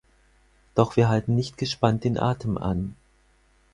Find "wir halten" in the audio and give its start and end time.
0.95-1.35